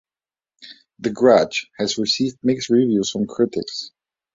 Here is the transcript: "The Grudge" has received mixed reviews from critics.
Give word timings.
"The 0.97 1.11
Grudge" 1.11 1.69
has 1.77 1.99
received 1.99 2.39
mixed 2.41 2.69
reviews 2.71 3.11
from 3.11 3.27
critics. 3.27 3.91